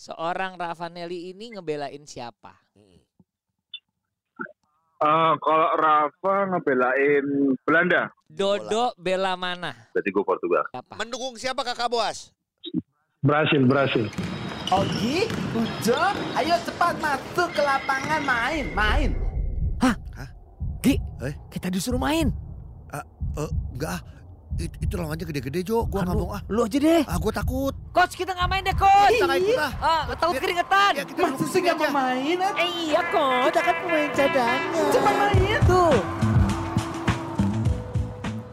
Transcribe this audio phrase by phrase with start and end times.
[0.00, 2.56] seorang Ravanelli ini ngebelain siapa?
[5.00, 7.24] Eh, kalau Rafa ngebelain
[7.64, 9.72] Belanda, Dodo bela mana?
[9.92, 10.64] berarti gue Portugal.
[10.72, 10.96] Siapa?
[10.96, 12.32] Mendukung siapa kakak Boas?
[13.20, 14.08] Brasil, Brasil.
[14.70, 16.00] Ogi, Ujo,
[16.36, 19.10] ayo cepat masuk ke lapangan main, main.
[20.80, 21.36] Gi, Eh?
[21.52, 22.32] kita disuruh main.
[22.88, 23.04] Eh,
[23.76, 24.02] enggak ah.
[24.56, 26.40] It- itu lawannya gede-gede Jo, gua nggak mau ah.
[26.48, 27.04] Lu aja deh.
[27.04, 27.76] Ah, gua takut.
[27.90, 29.10] Coach kita nggak main deh coach.
[29.12, 29.72] Kita nggak ikut ah.
[29.82, 30.92] Ah, takut keringetan.
[30.94, 32.38] Ya, Masa sih sini gak mau main?
[32.38, 32.52] ah?
[32.54, 34.60] Eh iya coach, kita kan pemain cadangan.
[34.88, 35.60] Cepat main.
[35.66, 35.96] Tuh.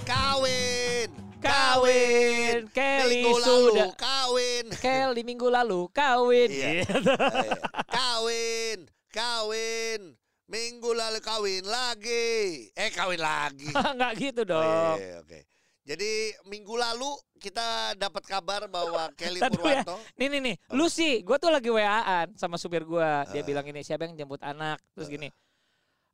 [0.04, 1.10] Kawin.
[1.38, 2.58] Kawin.
[2.74, 3.90] Kelly Minggu lalu sudah.
[3.94, 4.66] kawin.
[4.74, 6.50] Kelly minggu lalu kawin.
[6.50, 6.70] Iya.
[6.82, 7.14] Gitu.
[7.14, 7.52] Eh,
[7.88, 8.80] kawin,
[9.14, 10.02] kawin.
[10.48, 12.74] Minggu lalu kawin lagi.
[12.74, 13.70] Eh, kawin lagi.
[14.02, 14.98] Nggak gitu Oh, dong.
[14.98, 15.40] iya, oke.
[15.86, 16.12] Jadi
[16.48, 19.82] minggu lalu kita dapat kabar bahwa Kelly Ntar dulu ya.
[19.82, 23.10] Purwanto Nih nih nih, lu sih, gue tuh lagi WA-an sama supir gue.
[23.30, 23.46] Dia Ah.
[23.46, 25.30] bilang ini siapa yang jemput anak, terus gini.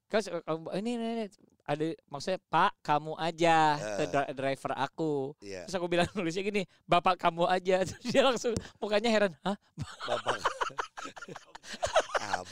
[0.06, 0.42] Terus eh,
[0.78, 1.26] ini, ini, ini
[1.64, 3.58] ada maksudnya Pak kamu aja
[3.98, 5.34] ke dri- driver aku.
[5.40, 7.82] Iya, Terus aku bilang nulisnya gini, Bapak kamu aja.
[7.88, 9.58] Terus dia langsung mukanya heran, hah?
[10.06, 10.38] Bapak.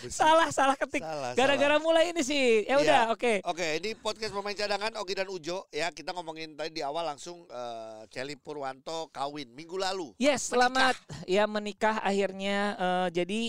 [0.08, 1.02] Salah, salah ketik.
[1.34, 2.64] Gara-gara mulai ini sih.
[2.64, 2.78] Ya Iya.
[2.80, 3.34] udah, oke.
[3.44, 5.90] Oke, ini podcast pemain cadangan Ogi dan Ujo ya.
[5.90, 10.14] Kita ngomongin tadi di awal langsung eh, Kelly Purwanto kawin minggu lalu.
[10.18, 12.58] Yes, selamat ya menikah akhirnya.
[12.74, 13.42] Eh, jadi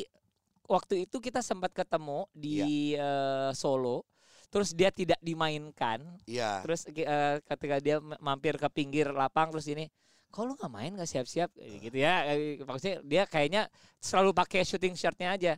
[0.65, 2.62] waktu itu kita sempat ketemu di
[2.93, 3.00] Iya.
[3.00, 4.05] eh, Solo.
[4.48, 6.05] Terus dia tidak dimainkan.
[6.28, 6.61] Iya.
[6.61, 9.89] Terus eh, ketika dia mampir ke pinggir lapang terus ini,
[10.28, 12.25] kok lu nggak main nggak siap-siap gitu ya?
[12.61, 13.62] Maksudnya dia kayaknya
[13.97, 15.53] selalu pakai shooting shirtnya aja.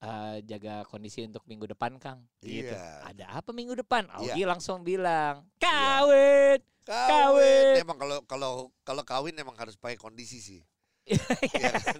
[0.00, 2.24] Eh, jaga kondisi untuk minggu depan Kang.
[2.40, 2.72] Gitu.
[2.72, 3.04] Iya.
[3.04, 4.08] Ada apa minggu depan?
[4.08, 4.32] Iya.
[4.32, 6.56] Augie langsung bilang kawin.
[6.88, 7.08] Kawin.
[7.12, 7.84] Kawin.
[7.84, 10.64] Emang kalau kalau kalau kawin emang harus pakai kondisi sih.
[11.04, 11.98] Iya kan?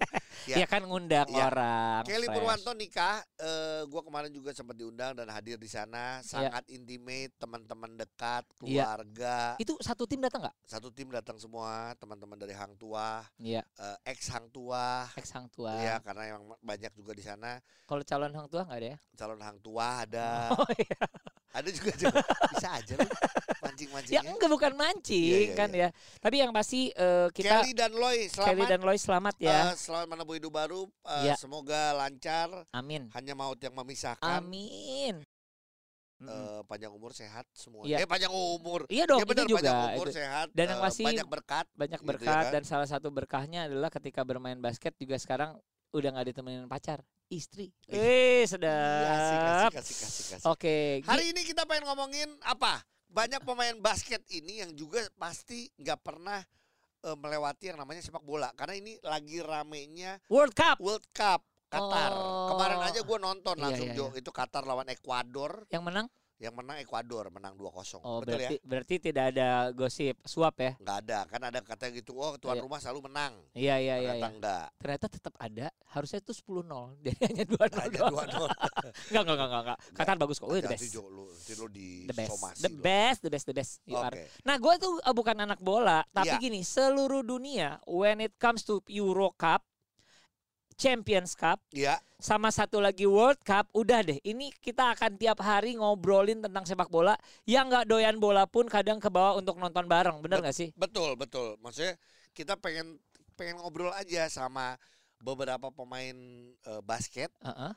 [0.48, 0.56] Ya.
[0.62, 1.46] Ya kan ngundang Iya.
[1.46, 2.02] orang.
[2.06, 2.36] Kelly fresh.
[2.36, 5.84] Purwanto nikah, eh gua kemarin juga sempat diundang dan hadir di Iya.
[5.84, 8.88] sana, sangat intimate, teman-teman dekat, Iya.
[8.88, 10.56] keluarga, Itu satu tim datang nggak?
[10.64, 15.46] satu tim datang semua, teman-teman dari Hang Tua, Iya, eh, ex Hang Tua, ex hang
[15.50, 15.76] tua.
[15.76, 18.98] ya karena emang banyak juga di sana, Kalau calon hang tua nggak ada ya?
[19.14, 21.04] calon Hang Tua ada, Oh iya.
[21.50, 22.22] Ada juga juga.
[22.54, 23.08] bisa aja lu
[23.60, 25.88] mancing-mancing Ya enggak bukan mancing Iya, iya, kan ya.
[26.18, 29.58] Tapi yang pasti eh, kita Kelly dan Loy Kelly selamat, dan Loy selamat ya.
[29.66, 31.34] eh, selamat menempuh hidup baru, eh, Iya.
[31.36, 33.10] semoga lancar, Amin.
[33.10, 34.22] hanya maut yang memisahkan.
[34.22, 35.26] Amin.
[36.20, 37.80] Eh, panjang umur sehat semua.
[37.82, 38.04] Iya.
[38.04, 38.84] Eh panjang umur.
[38.86, 39.56] Iya dong, ya benar juga.
[39.64, 40.46] panjang umur itu sehat.
[40.52, 41.66] Dan yang pasti banyak berkat.
[41.72, 42.52] banyak gitu ya berkat kan?
[42.52, 45.56] dan salah satu berkahnya adalah ketika bermain basket juga sekarang
[45.90, 47.70] udah nggak ditemenin pacar, istri.
[47.84, 47.98] Eh,
[48.40, 49.70] Iya, asik, sedap.
[49.70, 50.46] asik, asik, asik, asik.
[50.46, 52.78] Oke, Gi- Hari ini kita pengen ngomongin apa?
[53.06, 56.38] Banyak pemain basket ini yang juga pasti nggak pernah
[57.00, 62.10] eh, melewati yang namanya sepak bola karena ini lagi ramenya World Cup World Cup Qatar.
[62.12, 62.50] Oh.
[62.50, 66.06] Kemarin aja gue nonton Iya, langsung iya, Jo itu Qatar lawan Ekuador yang menang.
[66.40, 68.00] Yang menang Ekuador menang 2-0.
[68.00, 68.64] Oh, Betul berarti ya?
[68.64, 70.72] berarti tidak ada gosip suap ya?
[70.80, 72.16] Nggak ada kan ada kata gitu.
[72.16, 72.64] Oh tuan Iya.
[72.64, 73.36] rumah selalu menang.
[73.52, 74.10] Iya iya iya.
[74.10, 74.28] Ternyata iya.
[74.32, 74.66] enggak.
[74.80, 75.66] Ternyata tetap ada.
[75.92, 76.96] Harusnya itu 10-0.
[77.04, 78.14] Jadi hanya 2-0 Hanya doang.
[78.24, 79.12] 2-0.
[79.12, 79.78] Enggak enggak enggak enggak.
[79.92, 80.48] Qatar bagus kok.
[80.48, 80.88] Wih, the best.
[80.88, 81.28] Jo, lu,
[81.68, 82.30] di The best.
[82.32, 83.72] somasi The best, the best, the best.
[83.84, 84.16] You are.
[84.42, 86.40] Nah, gue tuh eh, bukan anak bola, tapi Iya.
[86.40, 89.60] gini, seluruh dunia when it comes to Euro Cup,
[90.80, 92.00] Champions Cup, Iya.
[92.16, 94.16] sama satu lagi World Cup, udah deh.
[94.22, 97.20] Ini kita akan tiap hari ngobrolin tentang sepak bola.
[97.44, 100.72] Yang nggak doyan bola pun kadang ke bawah untuk nonton bareng, bener nggak sih?
[100.72, 101.60] Betul, betul.
[101.60, 102.00] Maksudnya
[102.32, 102.96] kita pengen
[103.36, 104.80] pengen ngobrol aja sama
[105.18, 106.16] beberapa pemain
[106.50, 107.72] eh, basket Heeh.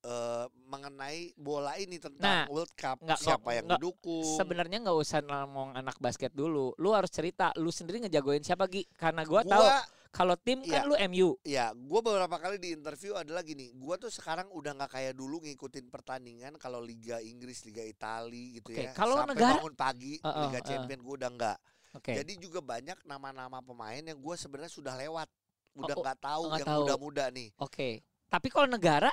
[0.00, 2.98] eh, mengenai bola ini tentang Nah, World Cup.
[2.98, 4.26] nggak- Siapa yang nggak- mendukung?
[4.34, 6.74] Sebenarnya nggak usah ngomong anak basket dulu.
[6.76, 8.86] Lu harus cerita, lu sendiri ngejagoin siapa Gi?
[8.92, 9.78] Karena gua, tahu gua
[10.10, 10.88] kalau tim kan Iya.
[10.88, 11.28] lu MU.
[11.42, 15.38] ya, gua beberapa kali di interview adalah gini, gua tuh sekarang udah nggak kayak dulu
[15.40, 18.92] ngikutin pertandingan kalau Liga Inggris, Liga Itali gitu Oke, ya.
[18.92, 20.66] kalau Sampai negara- bangun pagi Heeh, Liga heeh.
[20.66, 21.58] Champion gua udah nggak.
[21.92, 22.12] Oke.
[22.14, 25.26] Jadi juga banyak nama-nama pemain yang gua sebenarnya sudah lewat.
[25.72, 27.48] Udah Oh, oh, nggak tahu nggak yang muda-muda nih.
[27.56, 28.02] Oke.
[28.26, 29.10] Tapi kalau negara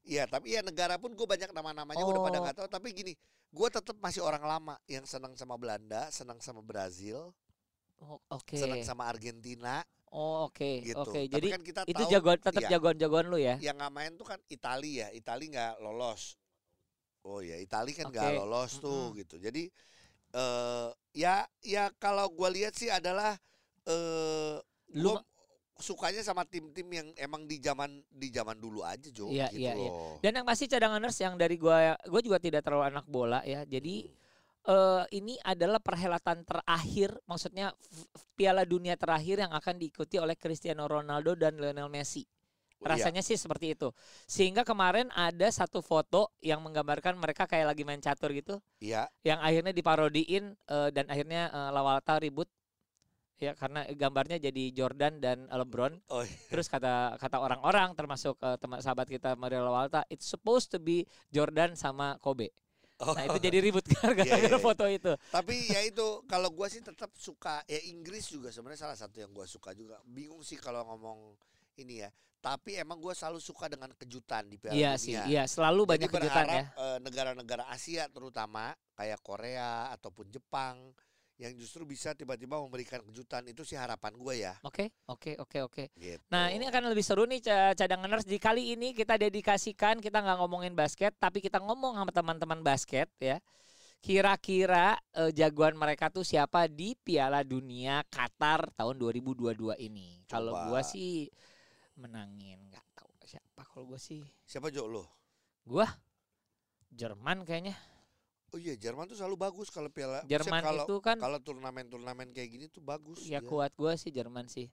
[0.00, 2.42] Iya, tapi ya negara pun gue banyak nama-namanya udah pada Oh.
[2.42, 2.68] nggak tahu.
[2.72, 3.12] Tapi gini,
[3.46, 7.36] gue tetap masih orang lama yang senang sama Belanda, senang sama Brazil,
[8.00, 8.56] oh, oke.
[8.56, 10.70] senang sama Argentina, Oh, oke.
[10.82, 10.98] gitu.
[10.98, 11.30] Oke.
[11.30, 12.70] Tapi Jadi kan kita itu tahu jagoan tetap iya.
[12.74, 13.54] jagoan-jagoan lu ya.
[13.62, 15.08] yang nggak main tuh kan Italia ya.
[15.14, 16.34] Italia nggak lolos.
[17.22, 18.38] Oh ya, Italia kan nggak Oke.
[18.42, 19.18] lolos tuh Mm-mm.
[19.22, 19.36] gitu.
[19.38, 19.62] Jadi
[20.30, 23.34] eh ya ya kalau gue lihat sih adalah
[23.86, 24.58] eh
[24.98, 25.14] Lu
[25.80, 29.72] sukanya sama tim-tim yang emang di zaman di zaman dulu aja Jo Iya, gitu iya,
[29.78, 29.88] iya.
[29.88, 30.20] loh.
[30.20, 33.64] dan yang pasti cadanganers yang dari gua gua juga tidak terlalu anak bola ya.
[33.64, 34.04] Jadi
[34.70, 37.74] eh ini adalah perhelatan terakhir, maksudnya
[38.38, 42.22] Piala Dunia terakhir yang akan diikuti oleh Cristiano Ronaldo dan Lionel Messi.
[42.80, 42.96] Iya.
[42.96, 43.92] Rasanya sih seperti itu.
[44.24, 49.10] Sehingga kemarin ada satu foto yang menggambarkan mereka kayak lagi main catur gitu, Iya.
[49.20, 52.48] yang akhirnya diparodiin eh, dan akhirnya eh, Lawalta ribut.
[53.40, 55.96] Ya karena gambarnya jadi Jordan dan LeBron.
[56.12, 56.36] Oh, iya.
[56.52, 61.04] Terus kata kata orang-orang termasuk eh, teman sahabat kita Mario Lawalta, it's supposed to be
[61.32, 62.52] Jordan sama Kobe.
[63.00, 63.16] Oh.
[63.16, 64.60] Nah itu jadi ribut gara-gara Iya, iya, iya.
[64.60, 65.12] foto itu.
[65.32, 69.32] Tapi ya itu kalau gua sih tetap suka ya Inggris juga sebenarnya salah satu yang
[69.32, 69.96] gua suka juga.
[70.04, 71.32] Bingung sih kalau ngomong
[71.76, 72.12] ini ya.
[72.38, 75.28] Tapi emang gua selalu suka dengan kejutan di Piala Iya sih, Dunia.
[75.28, 76.64] iya selalu Jadi banyak kejutan berharap ya.
[76.72, 80.92] eh, negara-negara Asia terutama kayak Korea ataupun Jepang
[81.40, 84.52] yang justru bisa tiba-tiba memberikan kejutan itu sih harapan gue ya.
[84.60, 85.84] Oke, oke, oke, oke.
[85.96, 86.20] Gitu.
[86.28, 90.36] Nah ini akan lebih seru nih ca- cadanganers di kali ini kita dedikasikan kita nggak
[90.36, 93.40] ngomongin basket tapi kita ngomong sama teman-teman basket ya.
[94.04, 100.20] Kira-kira eh, jagoan mereka tuh siapa di Piala Dunia Qatar tahun 2022 ini?
[100.28, 101.24] Kalau gua sih
[101.96, 103.64] menangin nggak tahu siapa.
[103.64, 105.08] Kalau gua sih siapa Jo lo?
[105.64, 105.88] gua
[106.92, 107.78] Jerman kayaknya.
[108.50, 110.26] Oh iya Jerman tuh selalu bagus kalau piala.
[110.26, 113.22] Jerman kalau itu kan kalau turnamen-turnamen kayak gini tuh bagus.
[113.22, 113.46] ya dia.
[113.46, 114.66] kuat gua sih Jerman sih.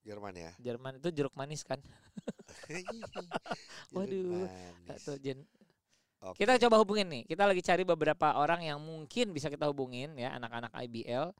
[0.00, 0.50] Jerman ya.
[0.56, 1.76] Jerman itu jeruk manis kan.
[3.92, 4.48] Waduh,
[4.86, 5.20] Nggak Manis.
[5.20, 5.38] Jen.
[6.20, 6.44] Oke.
[6.44, 7.22] Kita coba hubungin nih.
[7.24, 11.32] Kita lagi cari beberapa orang yang mungkin bisa kita hubungin ya, anak-anak IBL.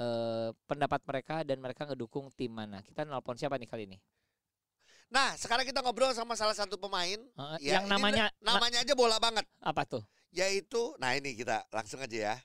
[0.00, 2.80] eh pendapat mereka dan mereka ngedukung tim mana.
[2.80, 4.00] Kita nelpon siapa nih kali ini?
[5.12, 8.96] Nah, sekarang kita ngobrol sama salah satu pemain Eh, ya, yang namanya na- namanya aja
[8.96, 10.00] bola banget, apa tuh?
[10.30, 12.36] Yaitu nah ini kita langsung aja ya.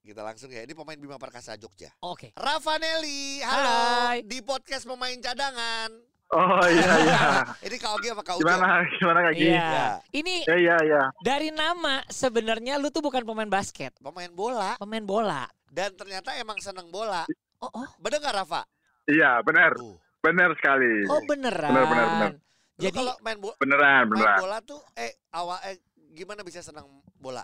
[0.00, 0.60] Kita langsung ya.
[0.60, 1.88] Ini pemain Bima Perkasa Jogja.
[1.98, 2.32] Oke.
[2.34, 3.72] Ravanelli, halo
[4.06, 4.20] Hai.
[4.20, 5.88] di podcast pemain cadangan.
[6.26, 7.20] Oh iya iya.
[7.66, 8.42] Ini Kak Ogi apa Kak Ujo?
[8.42, 9.32] Gimana gimana Kak?
[9.34, 9.54] Iya.
[9.54, 9.88] Ya.
[10.10, 11.02] Ini Ya iya iya.
[11.22, 15.44] dari nama sebenarnya lu tuh bukan pemain basket, Pemain bola pemain bola.
[15.66, 17.22] dan ternyata emang seneng bola.
[17.58, 18.60] Oh, oh, Bener nggak Rafa?
[19.06, 19.72] Iya benar.
[19.74, 19.94] Tuh.
[20.20, 21.04] Benar sekali.
[21.06, 21.70] oh beneran.
[21.70, 22.32] Bener, bener, bener.
[22.34, 24.38] Lu Jadi kalau main, bo- Beneran main beneran.
[24.38, 25.76] bola tuh eh awal eh
[26.10, 26.88] gimana bisa senang
[27.24, 27.40] bola?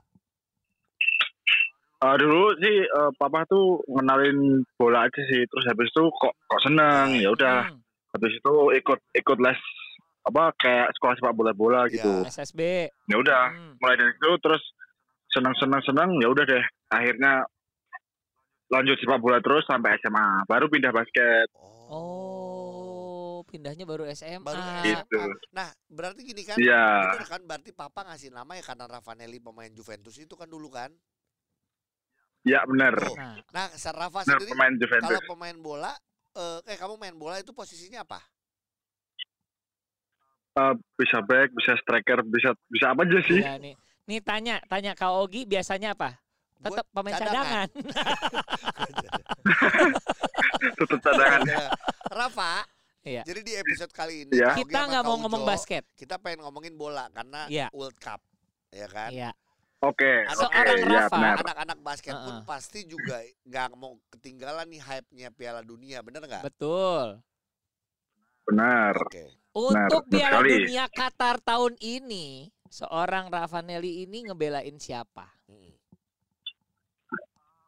[2.00, 5.44] Eh, dulu sih eh, papa tuh ngenalin bola aja sih.
[5.44, 7.16] Terus habis itu kok kok seneng.
[7.20, 7.68] Ya udah.
[7.68, 7.80] hmm,
[8.16, 9.60] Habis itu ikut ikut les
[10.20, 12.24] apa kayak sekolah sepak bola bola gitu.
[12.24, 12.88] SSB.
[13.08, 13.52] Ya udah.
[13.52, 13.76] Hmm.
[13.80, 14.62] Mulai dari itu terus
[15.28, 16.10] seneng seneng seneng.
[16.20, 16.64] Ya udah deh.
[16.88, 17.44] Akhirnya
[18.72, 20.48] lanjut sepak bola terus sampai SMA.
[20.48, 21.52] Baru pindah basket.
[21.56, 21.79] Oh,
[23.50, 24.40] pindahnya baru SMA.
[24.40, 25.18] Baru Gitu.
[25.50, 26.56] Nah, berarti gini kan?
[26.56, 27.18] Iya.
[27.18, 30.94] Bener kan berarti papa ngasih nama ya karena Ravanelli pemain Juventus itu kan dulu kan?
[32.46, 32.96] Ya benar.
[32.96, 33.16] Tuh.
[33.18, 35.28] Nah, Nah, Rafa Benar sendiri pemain kalau Juventus.
[35.28, 35.92] pemain bola
[36.30, 38.22] eh eh kamu main bola itu posisinya apa?
[40.50, 43.38] Eh, bisa back, bisa striker, bisa bisa apa aja sih?
[43.42, 43.74] iya nih.
[44.10, 46.18] Nih tanya, tanya Kak Ogi biasanya apa?
[46.60, 47.68] Tetap pemain cadangan.
[47.70, 49.28] cadangan.
[50.80, 51.40] Tetap cadangan.
[52.10, 52.54] Rafa.
[53.00, 53.22] Iya.
[53.24, 54.52] Jadi di episode kali ini Iya.
[54.52, 55.84] Ogi Kita nggak mau Ujo, ngomong basket.
[55.96, 57.72] Kita pengen ngomongin bola karena Iya.
[57.72, 58.20] World Cup.
[58.70, 59.10] Ya kan?
[59.10, 59.30] Iya.
[59.80, 61.16] Oke, oke, seorang ya Rafa.
[61.16, 61.36] benar.
[61.40, 62.44] Anak-anak basket pun Heeh.
[62.44, 63.16] pasti juga
[63.48, 66.44] nggak mau ketinggalan nih hype-nya Piala Dunia, bener nggak?
[66.44, 67.24] Betul.
[68.44, 68.92] Benar.
[69.00, 69.24] Oke.
[69.56, 70.52] Untuk benar Piala sekali.
[70.52, 75.32] Dunia Qatar tahun ini, seorang Ravanelli ini ngebelain siapa?
[75.48, 75.72] Mm.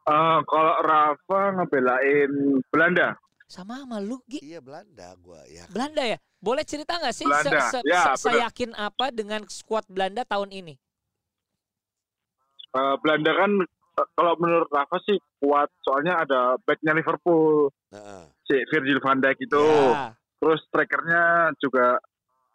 [0.03, 2.31] Eh, kalau Rafa ngebelain
[2.69, 3.17] Belanda,
[3.53, 4.41] Sama sama lu, Gi.
[4.41, 5.69] Iya Belanda gua ya.
[5.69, 6.17] Belanda ya?
[6.41, 10.49] Boleh cerita nggak sih Belanda, se- se- ya, se- seyakin apa dengan skuad Belanda tahun
[10.49, 10.73] ini?
[12.73, 13.51] Eh, Belanda kan
[13.93, 18.23] eh, kalau menurut Rafa sih kuat, soalnya ada backnya Liverpool, Heeh.
[18.49, 19.61] si Virgil van Dijk itu,
[19.93, 20.17] Ya.
[20.41, 22.01] terus strikernya juga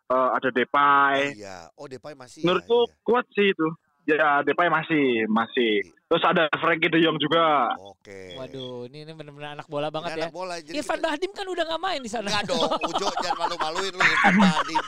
[0.09, 1.19] eh, ada Oh Depay.
[1.39, 1.71] iya.
[1.79, 2.43] Oh Depay masih.
[2.43, 2.99] Menurutku ya, iya.
[3.07, 3.67] kuat sih itu.
[4.03, 5.95] Ya Depay masih masih.
[6.09, 7.69] Terus ada Frankie De Jong juga.
[7.85, 8.33] Oke.
[8.33, 10.25] Waduh, ini, ini benar-benar anak bola Ini banget ya.
[10.25, 10.55] anak bola.
[10.57, 12.29] Jadi Irfan kita- Bahdim kan udah nggak main di sana.
[12.33, 14.85] Enggak dong, Ujo jangan malu-maluin lu Irfan Bahdim.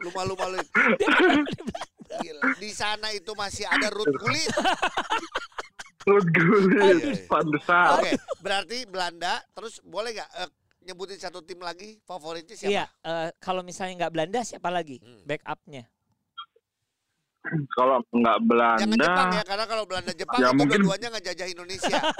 [0.00, 0.66] Lu malu-maluin.
[0.98, 1.08] Di-
[2.10, 2.42] Gila.
[2.58, 4.50] Di sana itu masih ada Ruth Gullit.
[6.02, 7.30] Iya, Gullit.
[7.30, 8.02] Van de Sar.
[8.02, 9.38] Oke, berarti Belanda.
[9.54, 10.50] Terus boleh nggak eh,
[10.82, 12.72] nyebutin satu tim lagi favoritnya siapa?
[12.72, 14.98] Iya, eh, kalau misalnya nggak Belanda siapa lagi?
[14.98, 15.22] Hmm.
[15.22, 15.86] Backupnya.
[17.72, 21.46] Kalau nggak Belanda, Jangan Jepang ya, karena kalau Belanda Jepang Ya, itu mungkin- dua-duanya ngejajah
[21.48, 21.98] Indonesia.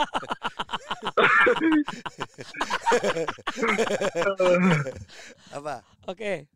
[5.52, 5.74] Apa?
[6.06, 6.46] Oke,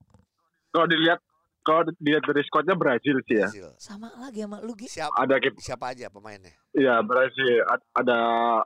[0.70, 1.20] kalau dilihat
[1.60, 3.48] kalau dilihat dari squadnya Brazil sih ya.
[3.48, 3.68] Brazil.
[3.78, 4.72] sama lagi sama lu.
[4.78, 6.52] Siapa, Ada kip- siapa aja pemainnya?
[6.72, 8.18] ya Brazil Ad- ada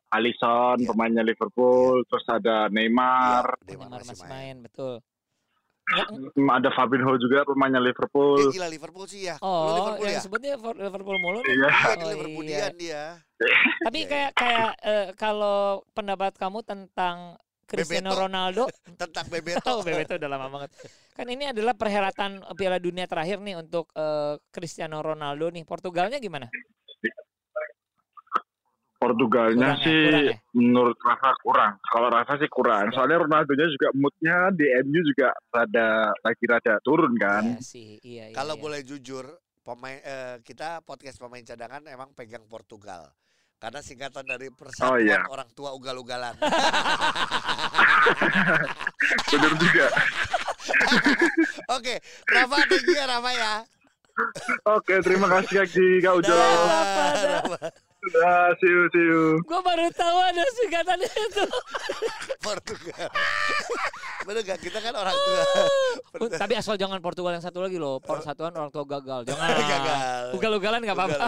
[0.08, 0.88] Alisson Iya.
[0.88, 4.32] pemainnya Liverpool, terus ada Neymar, Iya, Neymar Neymar masih masih main.
[4.32, 4.94] main, betul.
[5.88, 8.52] Hmm, ada Fabinho juga pemainnya Dia Liverpool.
[8.52, 9.40] gila Liverpool sih ya.
[9.40, 10.24] Lu oh, Liverpool yang ya?
[10.24, 11.40] sebutnya For- Liverpool mulu.
[11.40, 11.68] Iya.
[11.68, 13.02] Iya, di Oh, Liverpoolian dia.
[13.88, 18.22] Tapi Iya, kayak kayak eh, kalau pendapat kamu tentang Cristiano Bebeto.
[18.24, 18.62] Ronaldo
[19.00, 19.68] tentang Bebeto.
[19.68, 20.70] Oh, Bebeto udah lama banget.
[21.16, 25.64] Kan ini adalah perhelatan Piala Dunia terakhir nih untuk eh, Cristiano Ronaldo nih.
[25.64, 26.52] Portugalnya gimana?
[28.98, 30.36] Portugalnya Kurang ya, sih kurang ya?
[30.52, 31.72] menurut rasa kurang.
[31.86, 32.84] Kalau rasa sih kurang.
[32.90, 35.88] Soalnya Ronaldo-nya juga moodnya di MU juga rada
[36.18, 37.44] lagi rada turun kan.
[37.46, 38.26] Iya sih, iya.
[38.30, 38.62] iya, Kalau iya.
[38.62, 39.24] boleh jujur,
[39.62, 43.06] pemain eh, kita podcast pemain cadangan emang pegang Portugal.
[43.58, 45.22] Karena singkatan dari persatuan Oh, iya.
[45.26, 46.34] orang tua ugal-ugalan.
[49.30, 49.86] Bener juga.
[51.78, 51.94] Oke,
[52.26, 53.54] Rafa thank you ya Rafa ya.
[54.68, 56.34] Oke, terima kasih Kak Ji, Kak Ujo.
[56.34, 58.10] Rafa, dah.
[58.22, 59.22] Dah, see you, see you.
[59.44, 61.44] Gua baru tahu ada singkatan itu.
[62.38, 63.08] Portugal.
[64.26, 64.58] Bener gak?
[64.60, 65.42] Kita kan orang tua.
[66.20, 67.98] Oh, Tapi asal jangan Portugal yang satu lagi loh.
[67.98, 69.24] Persatuan orang tua gagal.
[69.24, 69.48] Jangan.
[69.72, 70.24] Gagal.
[70.36, 71.24] Ugal-ugalan nggak apa-apa.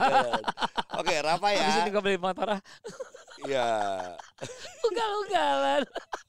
[1.00, 1.64] Oke, Rafa ya.
[1.64, 2.60] Habis ini gue beli motor ah.
[3.48, 3.68] Ya.
[4.88, 5.82] Ugal-ugalan.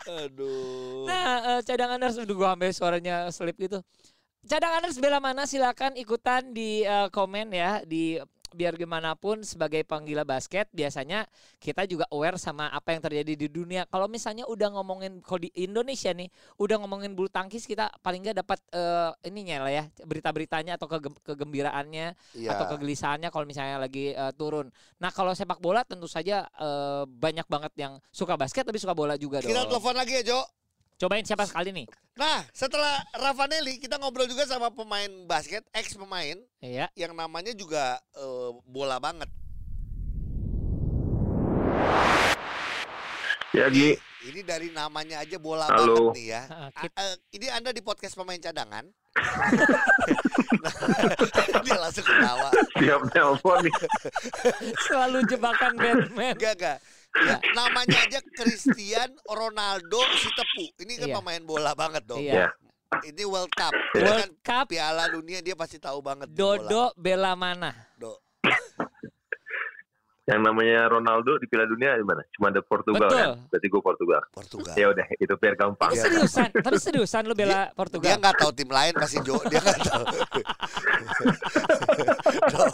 [0.08, 1.04] Aduh.
[1.08, 3.84] Nah, eh, cadanganers udah gua ambil suaranya selip gitu.
[4.48, 8.18] Cadanganers bela mana silakan ikutan di eh, komen ya di
[8.52, 11.24] biar gimana pun sebagai penggila basket biasanya
[11.58, 13.88] kita juga aware sama apa yang terjadi di dunia.
[13.88, 18.44] Kalau misalnya udah ngomongin kalau di Indonesia nih, udah ngomongin bulu tangkis kita paling nggak
[18.44, 22.50] dapat eh, ininya lah ya, berita-beritanya atau kege- kegembiraannya Iya.
[22.56, 24.70] atau kegelisahannya kalau misalnya lagi eh, turun.
[25.00, 29.16] Nah, kalau sepak bola tentu saja eh, banyak banget yang suka basket tapi suka bola
[29.16, 29.76] juga Kita dong.
[29.78, 30.40] telepon lagi ya, Jo.
[31.02, 31.90] Cobain siapa sekali nih?
[32.14, 36.94] Nah, setelah Ravanelli, kita ngobrol juga sama pemain basket, ex pemain Iya.
[36.94, 39.26] yang namanya juga eh, bola banget.
[43.50, 43.98] Ya, Gi.
[44.30, 46.14] Ini dari namanya aja bola Halo.
[46.14, 46.42] banget nih ya.
[46.54, 48.86] Ah, A- eh, ini Anda di podcast pemain cadangan.
[51.66, 52.54] Dia langsung ketawa.
[52.78, 53.74] Siap telepon nih.
[54.86, 56.38] Selalu jebakan Batman.
[56.38, 56.78] Enggak, enggak.
[57.12, 60.66] Ya, namanya aja Cristian Ronaldo si tepu.
[60.80, 61.16] Ini kan Iya.
[61.20, 62.24] pemain bola banget dong.
[62.24, 62.48] Iya.
[62.48, 63.00] Ya.
[63.04, 63.72] Ini World Cup.
[63.72, 66.64] Ini kan World Cup Piala Dunia dia pasti tahu banget di bola.
[66.68, 67.72] Dodo bela mana?
[68.00, 68.16] Do.
[70.22, 72.22] Yang namanya Ronaldo di Piala Dunia di mana?
[72.30, 73.18] Cuma ada Portugal Betul.
[73.18, 73.30] kan?
[73.50, 74.22] Berarti gue Portugal.
[74.30, 74.74] Portugal.
[74.78, 75.90] Ya udah, itu biar gampang.
[75.90, 78.22] Tapi seriusan, tapi seriusan lu bela Dia Portugal.
[78.22, 79.42] nggak tahu tim lain pasti Jo.
[79.50, 80.06] Dia nggak tahu.
[82.52, 82.66] Do.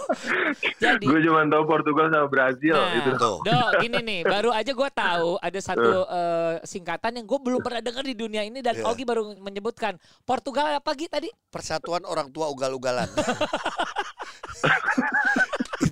[0.77, 3.11] Jadi Gue cuma tahu Portugal sama Brazil Nah, itu.
[3.15, 3.37] Tuh.
[3.41, 7.79] Do, gini nih, baru aja gua tahu ada satu eh, singkatan yang gue belum pernah
[7.79, 8.85] dengar di dunia ini dan Iya.
[8.85, 11.29] Ogi baru menyebutkan Portugal apa Gi tadi?
[11.47, 13.07] Persatuan orang tua ugal-ugalan.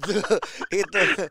[0.05, 0.19] itu
[0.71, 1.23] itu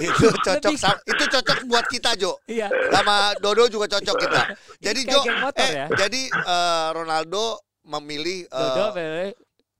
[0.00, 2.38] itu cocok Lebih- sa- itu cocok buat kita Jo.
[2.44, 2.68] Iya.
[2.90, 4.42] Sama Dodo juga cocok kita.
[4.80, 5.86] Jadi Jo, motor eh, ya.
[5.98, 8.84] jadi eh, Ronaldo memilih eh, Dodo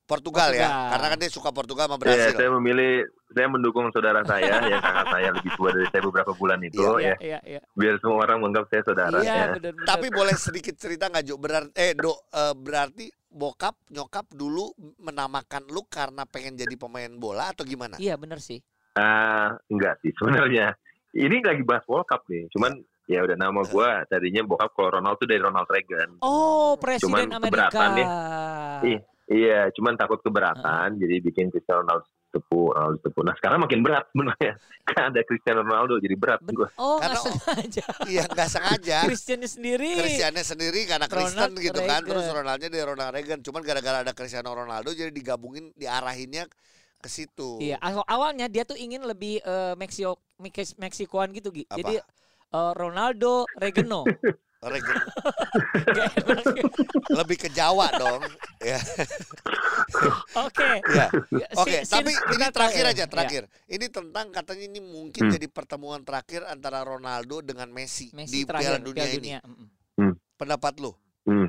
[0.05, 0.91] Portugal, ya, Portugal.
[0.91, 2.33] karena kan dia suka Portugal sama Iya, Brasil.
[2.35, 2.93] saya memilih
[3.31, 6.99] saya mendukung saudara saya yang kakak saya lebih tua dari saya beberapa bulan itu Iya,
[6.99, 7.17] ya.
[7.23, 7.61] iya, iya.
[7.73, 9.47] Biar semua orang menganggap saya saudara Iya, ya.
[9.55, 9.87] benar-benar.
[9.87, 11.39] Tapi boleh sedikit cerita nggak Jo?
[11.39, 17.55] Berarti eh Do eh, berarti bokap nyokap dulu menamakan lu karena pengen jadi pemain bola
[17.55, 17.97] atau gimana?
[17.97, 18.59] Iya, benar sih.
[18.99, 20.75] Ah, enggak sih sebenarnya.
[21.15, 22.51] Ini lagi bahas World Cup nih.
[22.51, 26.19] Cuman ya udah nama gua tadinya bokap kalau Ronaldo tuh dari Ronald Reagan.
[26.23, 27.71] Oh, Presiden Cuman Amerika.
[27.71, 28.07] keberatan ya.
[28.87, 33.21] Ih, Iya, cuman takut keberatan, jadi bikin Cristiano Ronaldo tepu, Ronaldo tepu.
[33.21, 34.53] Nah sekarang makin berat sebenarnya,
[34.89, 36.69] kan ada Cristiano Ronaldo jadi berat Ben- gua.
[36.79, 37.85] Oh, nggak Karena- sengaja.
[38.13, 38.97] Iya nggak sengaja.
[39.05, 39.91] Christiannya sendiri.
[39.99, 42.39] Kristiannya sendiri karena Ronald Kristen gitu kan, terus Reagan.
[42.41, 43.39] Ronaldnya dari Ronald Reagan.
[43.43, 46.47] Cuman gara-gara ada Cristiano Ronaldo jadi digabungin, diarahinnya
[47.01, 47.59] ke situ.
[47.59, 50.21] Iya, awal- awalnya dia tuh ingin lebih eh, Meksiko
[50.77, 51.65] Meksikoan gitu, Gi.
[51.67, 51.77] Apa?
[51.77, 51.95] Jadi
[52.51, 54.05] eh, Ronaldo Regeno.
[54.61, 54.85] Enak.
[57.17, 58.21] Lebih ke Jawa dong.
[58.61, 58.77] ya.
[60.39, 60.69] Oke.
[60.87, 61.09] ya.
[61.09, 62.93] Si- Oke, tapi ini terakhir ya.
[62.93, 63.43] aja, terakhir.
[63.67, 65.33] Ini tentang katanya ini mungkin Hmm.
[65.33, 69.31] jadi pertemuan terakhir antara Ronaldo dengan Messi, Messi di terakhir Piala Dunia ini.
[69.41, 70.13] Mm-mm.
[70.37, 70.93] Pendapat lu?
[71.25, 71.49] Hmm.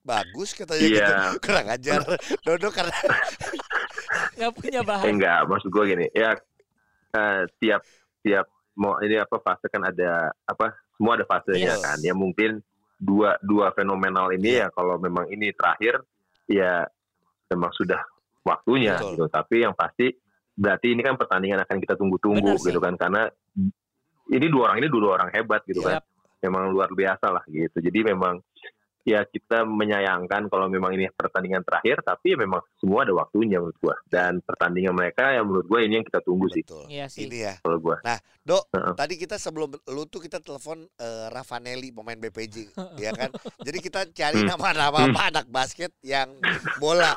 [0.00, 0.96] Bagus katanya Iya.
[0.98, 1.12] gitu.
[1.42, 2.00] Kurang ajar.
[2.40, 2.92] Dodo karena
[4.36, 5.04] Nggak punya Eh, bahan.
[5.06, 6.34] enggak, maksud gua gini, ya
[7.14, 7.80] eh, tiap
[8.20, 10.10] tiap mau ini apa fase kan ada
[10.42, 11.82] apa semua ada fasenya Yes.
[11.82, 11.98] kan.
[12.00, 12.62] Ya mungkin
[12.94, 14.68] dua dua fenomenal ini Iya.
[14.70, 16.00] ya kalau memang ini terakhir
[16.46, 16.86] ya
[17.50, 18.00] memang sudah
[18.42, 19.10] waktunya Betul.
[19.14, 19.24] gitu.
[19.28, 20.12] Tapi yang pasti
[20.54, 23.26] berarti ini kan pertandingan akan kita tunggu-tunggu gitu kan karena
[24.30, 25.98] ini dua orang ini dua orang hebat gitu Iya.
[25.98, 26.02] kan.
[26.44, 27.80] Memang luar biasa lah gitu.
[27.80, 28.36] Jadi memang
[29.04, 33.76] ya kita menyayangkan kalau memang ini pertandingan terakhir tapi ya memang semua ada waktunya menurut
[33.78, 36.88] gua dan pertandingan mereka yang menurut gua ini yang kita tunggu sih betul.
[36.88, 37.28] Iya sih.
[37.28, 37.54] Ini ya.
[37.60, 38.00] kalau gua
[38.44, 38.92] Dok, Heeh.
[38.92, 43.32] tadi kita sebelum lu tuh kita telepon eh, Ravanelli pemain BPJ, ya kan?
[43.56, 44.52] Jadi kita cari Hmm.
[44.52, 46.28] nama-nama apa anak basket yang
[46.76, 47.16] bola.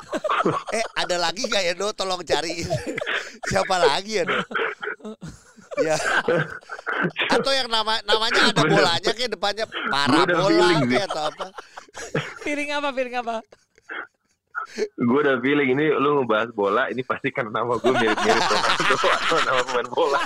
[0.72, 1.92] Eh, ada lagi gak ya, Dok?
[1.92, 2.64] Tolong cariin.
[3.44, 4.40] Siapa lagi ya, Dok?
[5.84, 5.96] ya.
[7.28, 10.88] Atau yang nama namanya ada bolanya kayak depannya parabola sih.
[10.88, 11.46] kayak atau apa?
[12.48, 12.88] Feeling apa?
[12.96, 13.36] Feeling apa?
[14.76, 19.38] gue udah feeling ini lu ngebahas bola ini pasti kan nama gue mirip-mirip Ronaldo atau
[19.48, 20.20] nama pemain bola.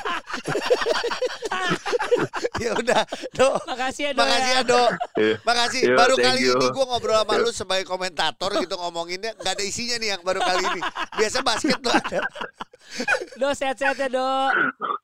[2.62, 3.02] ya udah,
[3.38, 3.54] Do.
[3.70, 4.20] Makasih ya, Do.
[4.22, 4.62] Makasih ya, ya.
[4.66, 4.82] Do.
[5.14, 5.34] Iya.
[5.46, 5.80] Makasih.
[5.86, 6.54] Yo, baru thank kali you.
[6.58, 10.40] ini gue ngobrol sama lu sebagai komentator gitu ngomonginnya nggak ada isinya nih yang baru
[10.42, 10.82] kali ini.
[11.14, 12.20] Biasa basket tuh ada.
[13.38, 14.26] Do sehat-sehat ya, Do.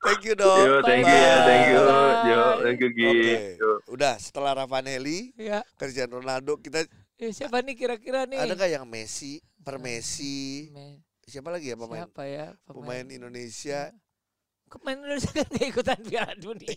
[0.03, 0.51] Thank you, Do.
[0.51, 1.81] Yo, thank you ya, thank you.
[1.87, 2.27] Bye.
[2.27, 3.07] Yo, thank you Gi.
[3.07, 3.37] Oke.
[3.55, 3.71] Yo.
[3.95, 5.63] Udah setelah Ravanelli, Ya.
[5.79, 6.85] Cristiano Ronaldo, kita
[7.19, 8.39] Eh, siapa nih kira-kira nih?
[8.39, 12.47] ada nggak yang Messi, per Messi, Me- siapa lagi ya pemain Siapa ya?
[12.63, 13.91] pemain Indonesia?
[14.69, 16.69] Pemain Indonesia kan gak ikutan Piala Dunia.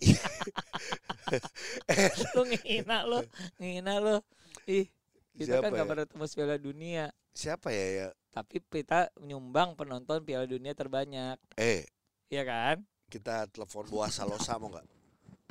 [2.35, 3.19] lu ngehina lu,
[3.59, 4.17] ngehina lu.
[4.65, 4.87] Ih,
[5.35, 5.89] kita Siapa kan gak ya?
[5.91, 7.11] pernah tembus Piala Dunia.
[7.35, 8.07] Siapa ya ya?
[8.31, 11.37] Tapi kita menyumbang penonton Piala Dunia terbanyak.
[11.59, 11.85] Eh,
[12.31, 12.77] Iya kan?
[13.11, 14.87] kita telepon Boas Salosa mau nggak?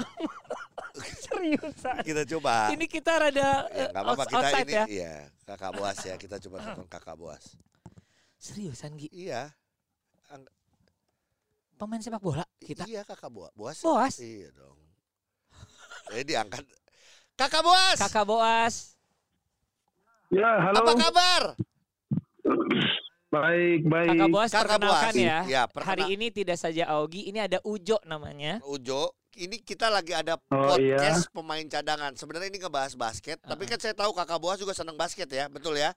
[1.25, 2.03] Seriusan.
[2.03, 2.71] Kita coba.
[2.71, 4.85] Ini kita rada Ya eh, nggak apa-apa outs- kita outside ini ya.
[4.87, 7.45] iya kakak Boas ya kita coba telepon kakak Boas.
[8.37, 9.53] Seriusan Gi, Iya.
[11.75, 12.85] pemain sepak bola kita.
[12.85, 13.53] Iya kakak Boas.
[13.55, 13.79] Boas.
[13.81, 14.77] Boas, Iya dong.
[16.09, 16.65] Jadi diangkat.
[17.35, 17.97] Kakak Boas.
[17.99, 18.75] Kakak Boas.
[20.29, 20.77] Ya, halo.
[20.79, 21.43] Apa kabar?
[23.31, 24.09] Baik, baik.
[24.13, 25.15] Kakak Boas Kakak perkenalkan Boas.
[25.17, 25.39] ya.
[25.45, 28.59] Ya, Hari perkenal- ini tidak saja Augie, ini ada Ujo namanya.
[28.63, 32.13] Ujo, ini kita lagi ada Oh, podcast pemain cadangan.
[32.15, 33.71] Sebenarnya ini ngebahas basket, tapi Uh-uh.
[33.71, 35.95] kan saya tahu kakak Boas juga senang basket ya, betul ya?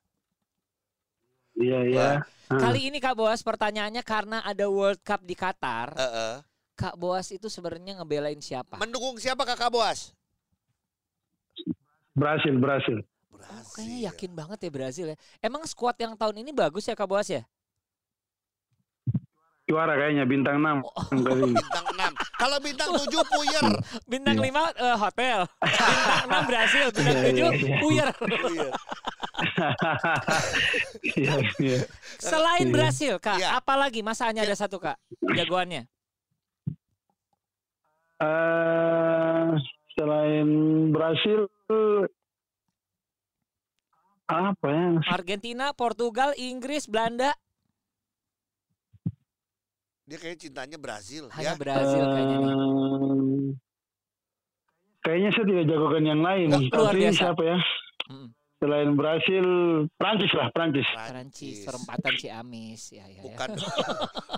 [1.54, 2.08] Iya, iya.
[2.50, 2.58] Ah.
[2.60, 6.42] Kali ini Kak Boas pertanyaannya karena ada World Cup di Qatar, Heeh.
[6.74, 8.82] Kak Boas itu sebenarnya ngebelain siapa?
[8.82, 10.14] Mendukung siapa kakak Boas?
[12.14, 13.02] Brasil, Brasil.
[13.34, 15.18] Oh, kayaknya yakin banget ya Brazil ya.
[15.40, 17.46] Emang skuad yang tahun ini bagus ya Kak Boas ya?
[19.64, 21.06] Juara kayaknya bintang 6 Oh.
[21.48, 22.13] Bintang 6.
[22.44, 23.64] Kalau bintang 7 puyer.
[24.12, 24.52] Bintang Iya.
[24.52, 27.78] 5 eh, hotel, bintang 6 Brazil, bintang Iya, 7 iya, iya.
[27.80, 28.10] puyer.
[32.20, 32.68] Selain.
[32.68, 33.56] Brasil Kak, Iya.
[33.64, 34.04] apa lagi?
[34.04, 35.88] Masa hanya ada satu Kak jagoannya?
[38.20, 39.50] Eh,
[39.96, 40.48] selain
[40.92, 41.48] Brasil
[44.28, 44.88] apa ya?
[45.12, 47.36] Argentina, Portugal, Inggris, Belanda,
[50.04, 51.54] Dia kayak cintanya Brazil hanya ya.
[51.56, 52.52] Brazil kayaknya nih.
[52.52, 53.52] Eh,
[55.02, 56.48] Kayaknya saya tidak jagokan yang lain.
[56.48, 57.18] Luar Tapi biasa.
[57.18, 57.58] siapa ya?
[58.08, 58.28] Mm.
[58.56, 59.48] Selain Brasil,
[59.94, 60.88] Prancis lah, Prancis.
[60.88, 63.20] Prancis, perempatan Ciamis, ya ya.
[63.20, 63.24] ya.
[63.26, 63.76] Bukan dong.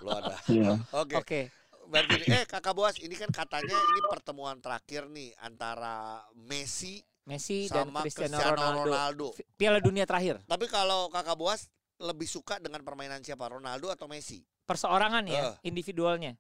[0.02, 0.38] Lo ada.
[0.48, 0.72] Iya.
[0.92, 1.16] Oke.
[1.16, 1.42] Oke.
[1.86, 7.66] Berarti ini- eh kakak Boas, ini kan katanya ini pertemuan terakhir nih antara Messi Messi
[7.68, 8.82] dan sama Cristiano, Cristiano Ronaldo.
[8.88, 9.28] Ronaldo.
[9.56, 10.42] Piala Dunia terakhir.
[10.44, 13.46] Tapi kalau kakak Boas lebih suka dengan permainan siapa?
[13.48, 14.42] Ronaldo atau Messi?
[14.66, 15.70] Perseorangan ya, Eh.
[15.70, 16.34] individualnya.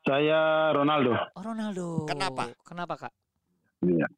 [0.00, 1.12] Saya Ronaldo.
[1.36, 2.08] Oh, Ronaldo.
[2.08, 2.48] Kenapa?
[2.64, 3.12] Kenapa, Kak?
[3.84, 4.08] Iya.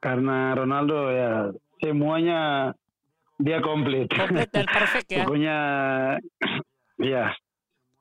[0.00, 2.72] Karena Ronaldo ya semuanya
[3.36, 4.08] dia komplit.
[4.08, 5.24] Komplit dan perfect ya.
[5.28, 5.58] Pokoknya
[6.96, 7.36] ya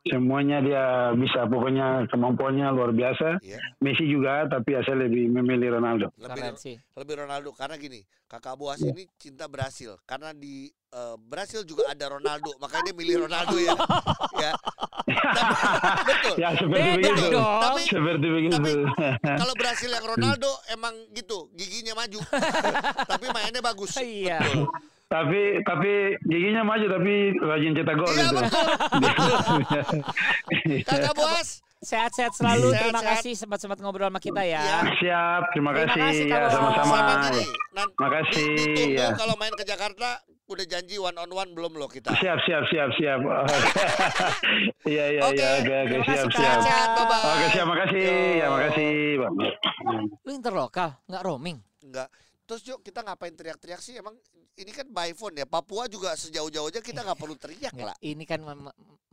[0.06, 3.42] semuanya dia bisa pokoknya kemampuannya luar biasa.
[3.42, 3.58] Iya.
[3.80, 6.14] Messi juga tapi saya lebih memilih Ronaldo.
[6.16, 6.78] Lebih Keren sih.
[6.94, 8.94] lebih Ronaldo karena gini, kakak Boas Iya.
[8.94, 13.74] ini cinta Brasil karena di eh, Brasil juga ada Ronaldo, makanya dia milih Ronaldo ya.
[14.44, 14.52] ya.
[15.06, 16.36] Tapi- betul.
[16.38, 17.26] Ya seperti Beda begitu.
[17.32, 17.60] dong.
[17.60, 18.54] Tapi Seperti begitu.
[18.56, 18.72] tapi
[19.42, 22.20] kalau Brasil yang Ronaldo emang gitu, giginya maju.
[23.12, 23.92] tapi mainnya bagus.
[23.98, 24.38] Iya.
[24.40, 24.70] Betul.
[25.06, 25.92] Tapi tapi
[26.26, 28.42] giginya maju tapi rajin cetak gol Iya itu.
[30.84, 32.74] Kakak Boas, Sehat-sehat selalu.
[32.74, 33.12] Sehat, Terima sehat.
[33.20, 34.58] kasih sempat-sempat ngobrol sama kita ya.
[34.58, 34.80] Iya.
[34.98, 36.02] Siap, terima Terima kasih.
[36.02, 36.98] kasih, ya sama-sama.
[37.30, 37.46] di-
[38.34, 39.08] ditunggu ya.
[39.14, 40.08] kalau main ke Jakarta
[40.46, 42.10] udah janji one on one belum lo kita.
[42.16, 43.20] Siap, siap, siap, siap.
[44.86, 46.90] Iya, iya, iya, oke, oke, terima siap, kasih, siap.
[47.28, 48.06] Oke, siap, makasih.
[48.38, 48.94] Ya, makasih.
[49.18, 49.34] Bang.
[50.22, 51.58] Lu interlokal, nggak roaming.
[51.82, 52.10] Enggak.
[52.46, 53.98] Terus yuk kita ngapain teriak-teriak sih?
[53.98, 54.14] Emang
[54.56, 55.50] ini kan by phone ya.
[55.50, 57.98] Papua juga sejauh-jauh aja kita nggak perlu teriak Nggak, lah.
[58.06, 58.40] ini kan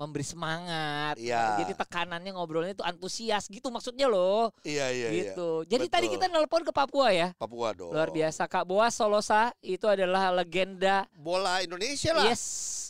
[0.02, 1.14] memberi semangat.
[1.14, 1.62] Iya.
[1.62, 4.50] Jadi tekanannya ngobrolnya itu antusias gitu maksudnya loh.
[4.66, 5.22] Iya iya iya.
[5.30, 5.62] gitu.
[5.70, 6.14] Jadi tadi Betul.
[6.18, 7.30] kita nelpon ke Papua ya.
[7.38, 7.94] Papua dong.
[7.94, 11.06] Luar biasa Kak Boas Solosa itu adalah legenda.
[11.14, 12.26] Bola Indonesia lah.
[12.26, 12.42] Yes,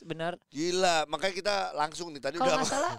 [0.08, 0.40] benar.
[0.48, 1.04] Gila.
[1.12, 2.96] Makanya kita langsung nih tadi Kalau udah nggak salah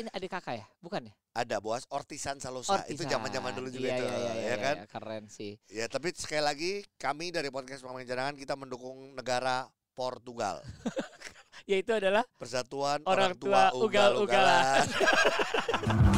[0.00, 1.14] ini adik kakak ya, bukan ya?
[1.36, 2.82] ada Boas Ortisan Salosa.
[2.88, 3.20] Itu Ortisan.
[3.20, 4.04] zaman-zaman dulu juga iya, itu.
[4.04, 4.76] Iya, iya, ya iya, kan?
[4.76, 5.52] iya, keren sih.
[5.70, 10.64] Ya, tapi sekali lagi kami dari podcast Pemain Cadangan kita mendukung negara Portugal.
[11.70, 14.90] Yaitu adalah Persatuan Orang Orang, Tua Tua Ugal-Ugalan.